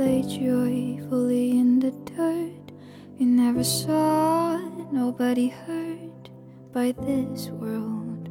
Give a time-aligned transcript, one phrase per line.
[0.00, 2.72] Played joyfully in the dirt.
[3.18, 4.56] We never saw
[4.90, 6.30] nobody hurt
[6.72, 8.30] by this world.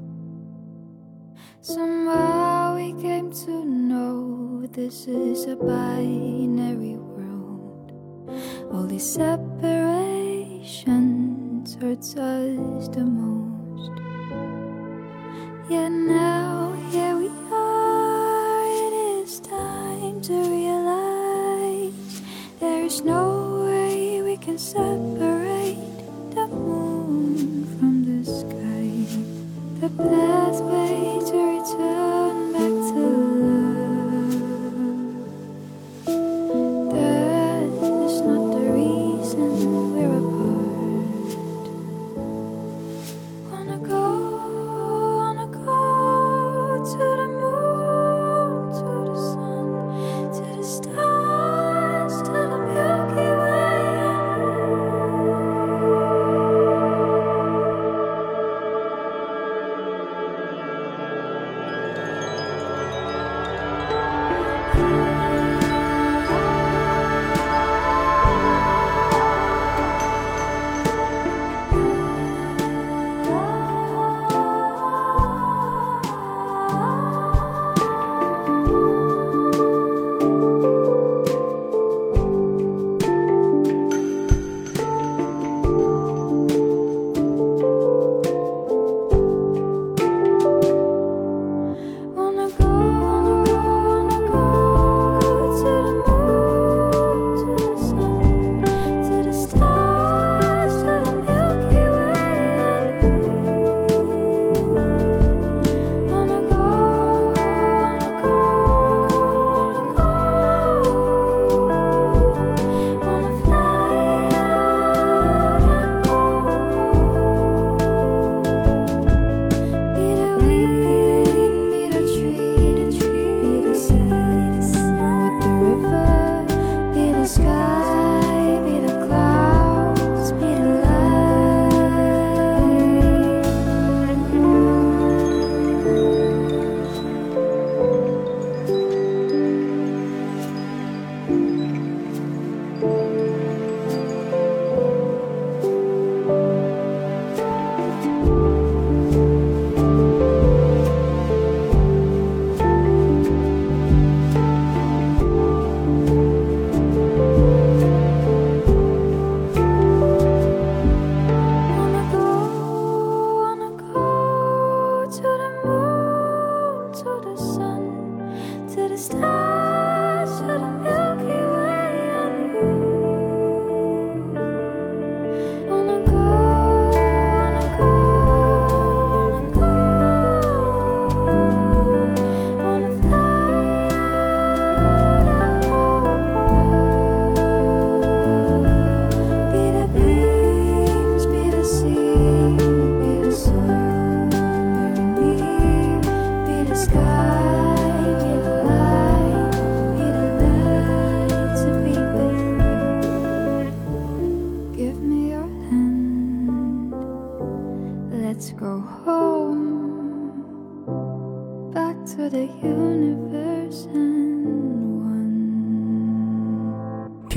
[1.61, 7.91] Somehow we came to know this is a binary world.
[8.73, 13.48] All these separations hurts us the most.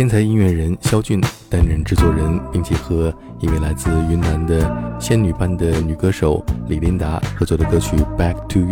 [0.02, 4.68] 天才音乐人肖俊担任制作人，并且和一位来自云南的
[4.98, 8.66] 仙女般的女歌手李琳达合作的歌曲《Back to You》，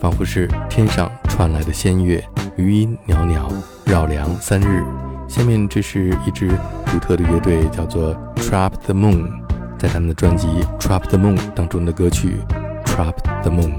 [0.00, 2.20] 仿佛是天上传来的仙乐，
[2.56, 3.48] 余音袅袅，
[3.84, 4.82] 绕梁三日。
[5.28, 6.50] 下面这是一支
[6.86, 9.28] 独特的乐队，叫做 Trap the Moon，
[9.78, 10.48] 在他们的专辑
[10.80, 12.38] 《Trap the Moon》当中的歌曲
[12.84, 13.72] 《Trap the Moon》。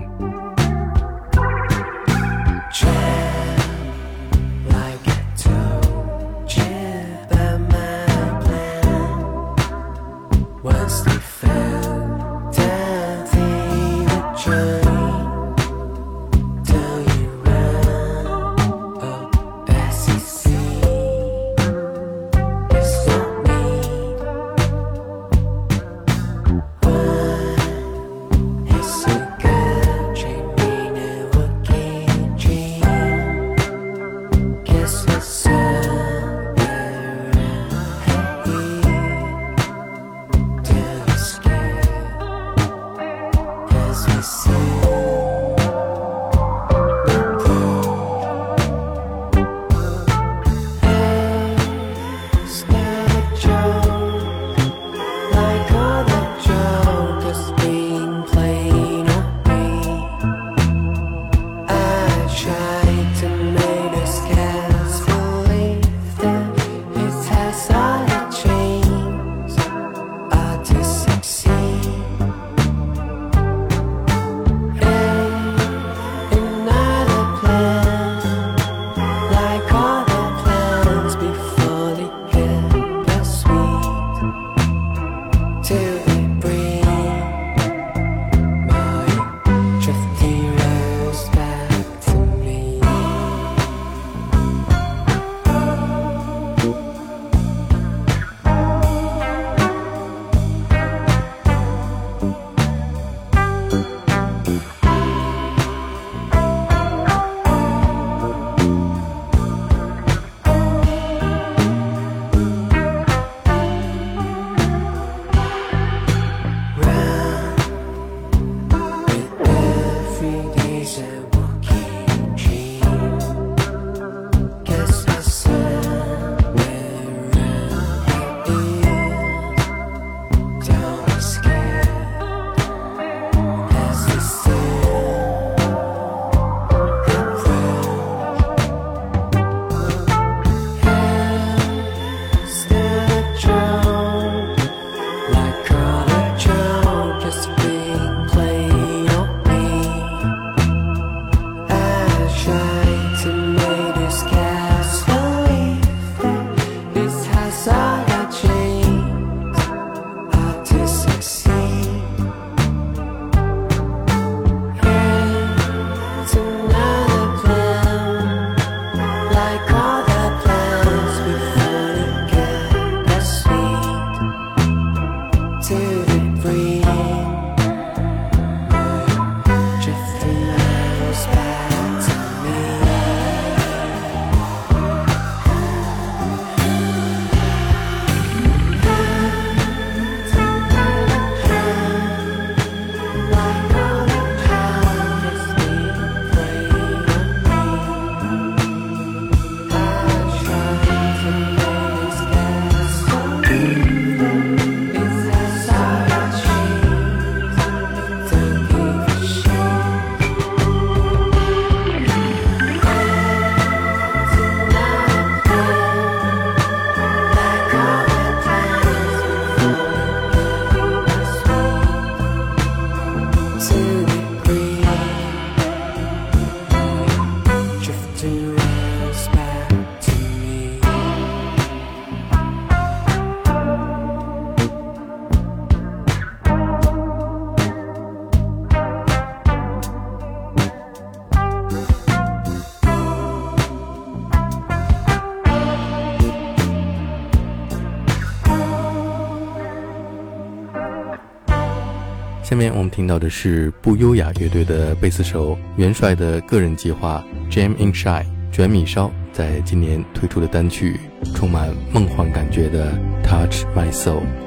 [252.57, 260.99] 面我们听到的是不优雅乐队的贝斯手元帅的个人计划 Jam in shine 卷米烧在今年推出的单曲，
[261.35, 262.91] 充满梦幻感觉的
[263.23, 264.46] Touch My Soul。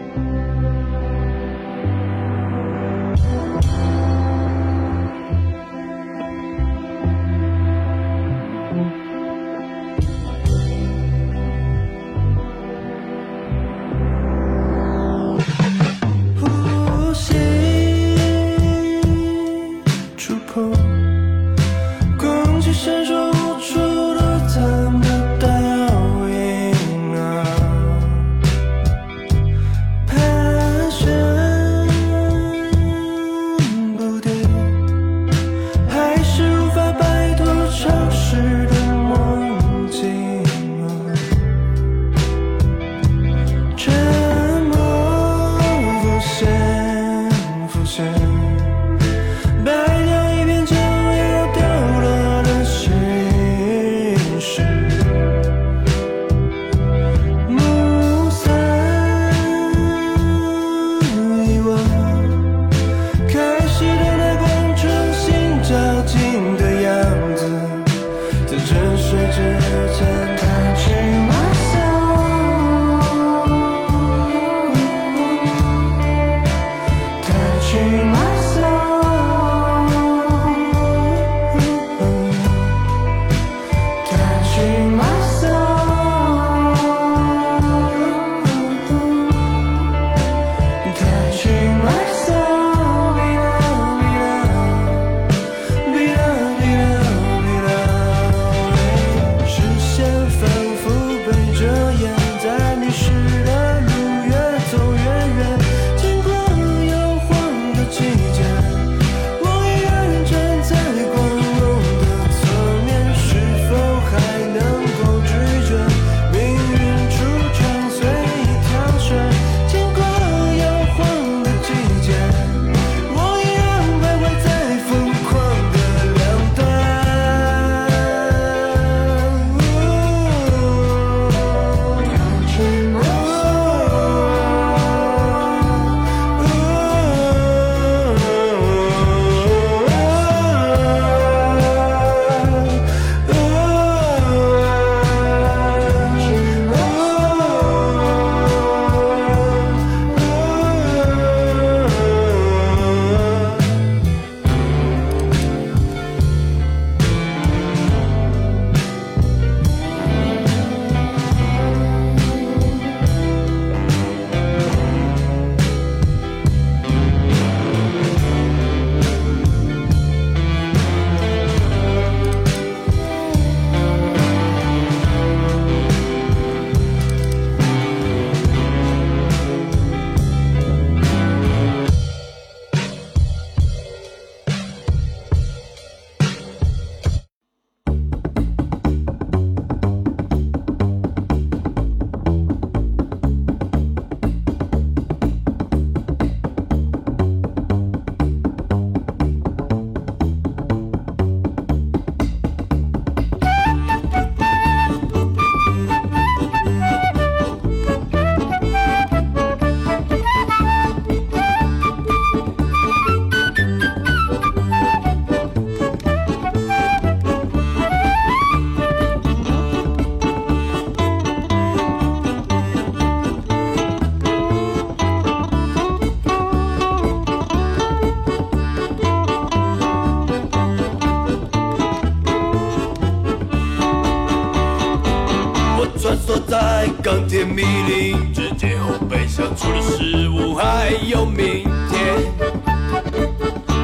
[240.55, 242.17] 还有明天。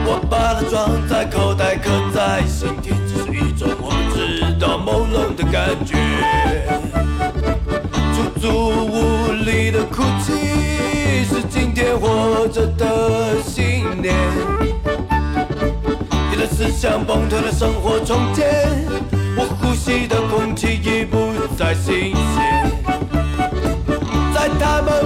[0.05, 5.97] 我把它装在口袋，刻在心田，只是一种我不知道朦胧的感觉。
[8.15, 8.45] 出租
[8.87, 14.15] 屋里的哭泣，是今天活着的信念。
[16.31, 18.47] 你的思想崩塌了，生活重建。
[19.39, 22.71] 我呼吸的空气已不再新鲜。
[24.35, 25.05] 在他们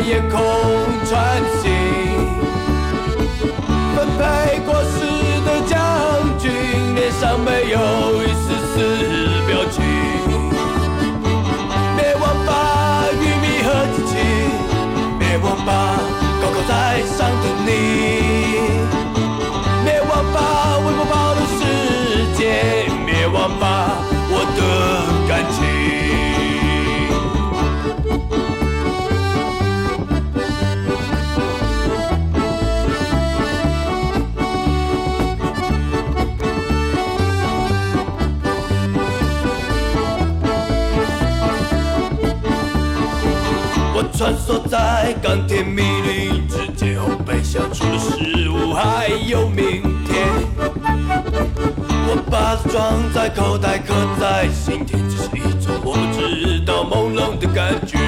[0.00, 0.40] 夜空
[1.06, 1.70] 穿行。
[3.94, 4.96] 分配过时
[5.44, 5.76] 的将
[6.38, 6.50] 军
[6.94, 7.78] 脸上没有
[8.22, 8.76] 一丝丝
[9.46, 9.82] 表情。
[11.96, 14.16] 别忘吧，玉米和机器，
[15.18, 16.00] 别忘吧，
[16.40, 17.68] 高高在上的你。
[19.84, 21.58] 别忘吧，微我暴的世
[22.36, 22.40] 界，
[23.04, 23.99] 别忘吧。
[52.90, 57.98] 把它装在口袋，刻在心田，这是一种我不知道朦胧的感觉。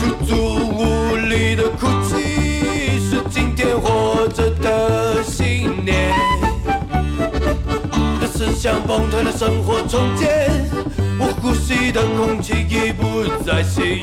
[0.00, 6.12] 出租屋里的哭泣，是今天活着的信念。
[8.20, 10.48] 的思想崩塌了，生活重建。
[11.18, 14.02] 我呼吸的空气已不再新鲜，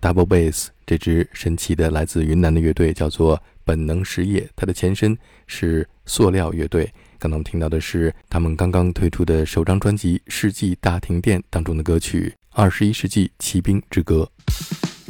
[0.00, 5.16] double bass，这支神奇的来自云南的乐队叫做本能实业，它的前身
[5.46, 6.90] 是塑料乐队。
[7.18, 14.26] 刚刚我们听到的是他们刚刚推出的首张专辑《世纪大停电》当中的歌曲《二十一世纪骑兵之歌》。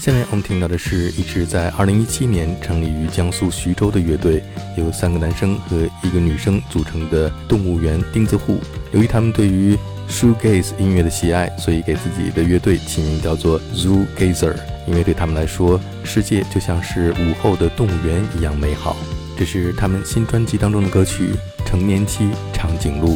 [0.03, 4.43] 下面我们听到的是一支在二零一七年成立于江苏徐州的乐队，
[4.77, 8.59] 由三个男生和一个女生组成的动物园钉子户。
[8.93, 9.77] 由于他们对于
[10.11, 14.55] shoegaze 音乐的喜爱，所以给自己的乐队起名叫做 Zoo Gazer，
[14.87, 18.97] 因为对他们来说，世界就像是午后的动物园一样美好。
[19.39, 21.31] 这是他们新专辑当中的歌曲
[21.67, 23.15] 《成年期长颈鹿》。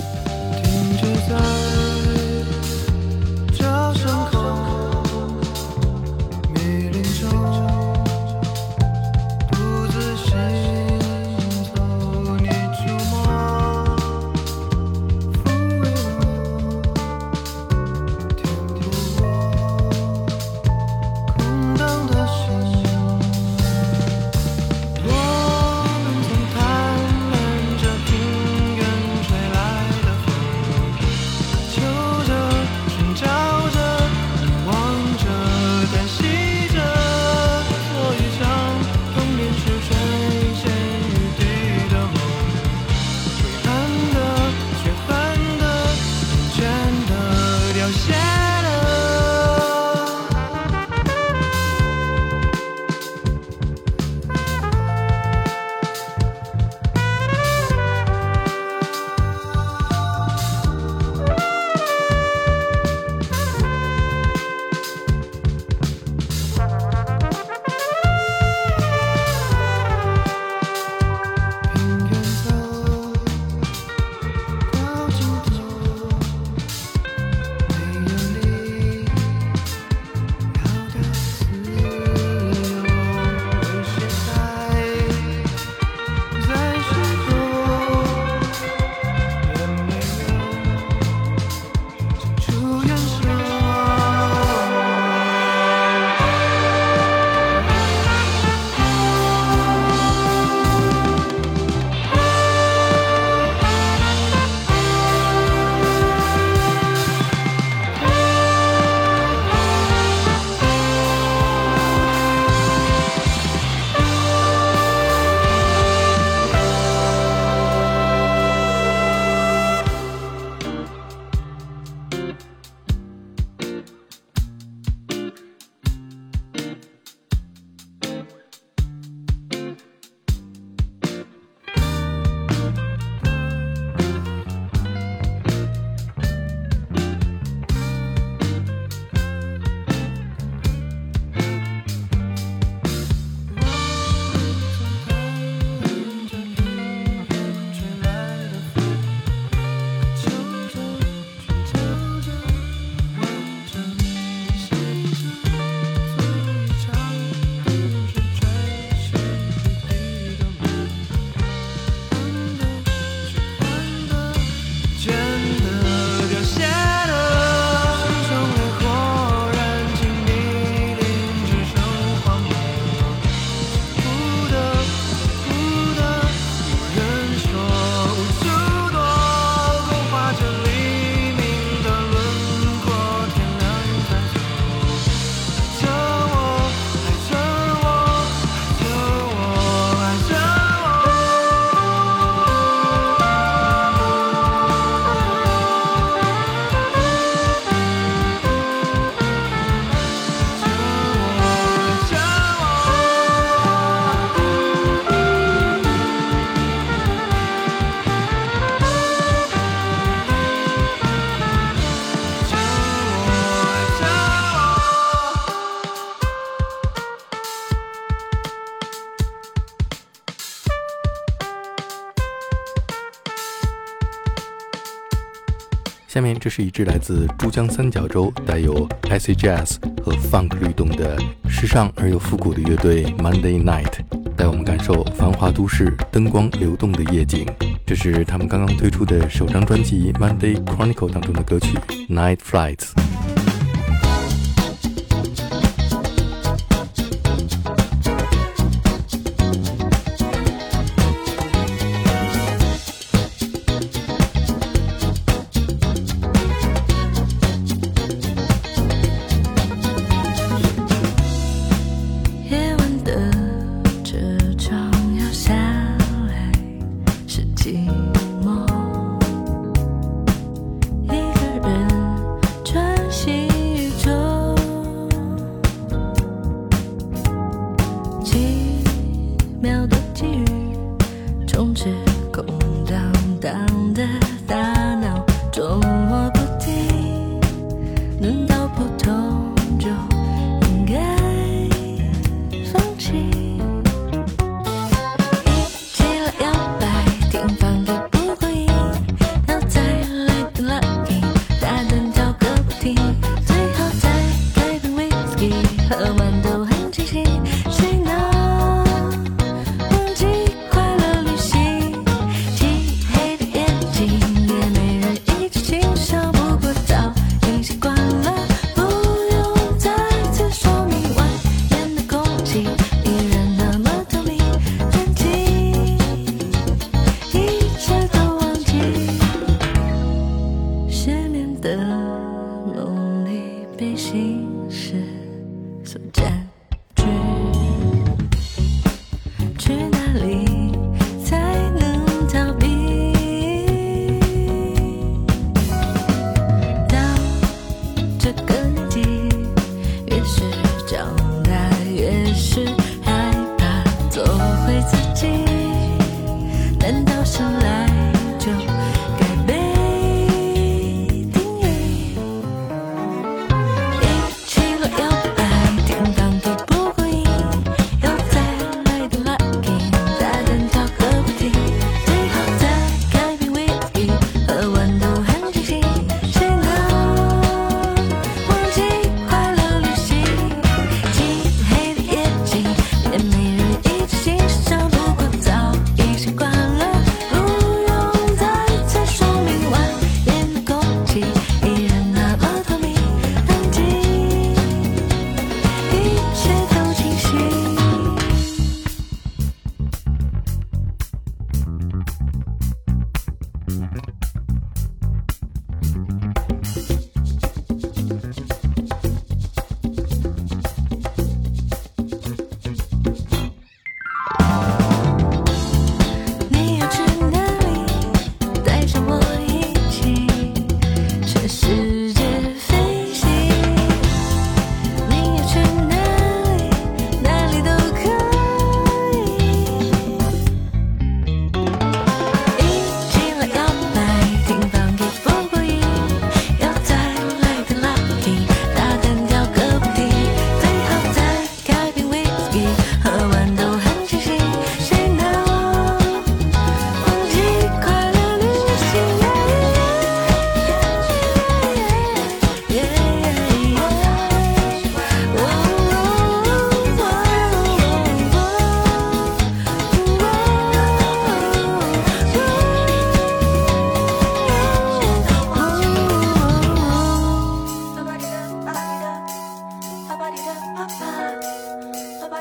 [226.40, 231.18] 这是一支来自珠江三角洲、带有 icy jazz 和 funk 律动的
[231.48, 233.92] 时尚而又复古的乐队 Monday Night，
[234.36, 237.46] 带我们感受繁华都市灯光流动的夜景。
[237.86, 241.76] 这是他们刚刚推出的首张专辑《Monday Chronicle》当中的歌曲
[242.08, 242.92] 《Night Flights》。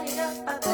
[0.07, 0.72] fire.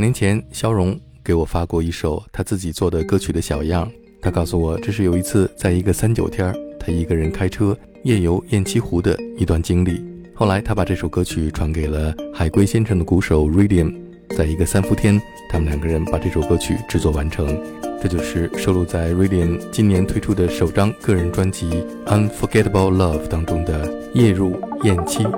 [0.00, 3.86] 两年前，肖荣给我发过一首他自己做的歌曲的小样。
[4.22, 10.02] 他告诉我，这是有一次在一个三九天，他一个人开车夜游雁栖湖的一段经历。
[10.34, 13.94] 后来，他把这首歌曲传给了海龟先生的鼓手 Radium，
[14.34, 17.62] 在一个三伏天，他们两个人把这首歌曲制作完成。
[18.00, 21.68] 这就是收录在 Radium 今年推出的首张个人专辑
[22.06, 25.30] 《Unforgettable Love》当中的《夜入雁栖》。